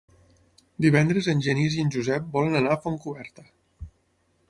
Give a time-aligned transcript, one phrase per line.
[0.85, 3.49] Divendres en Genís i en Josep volen anar a Fontcoberta.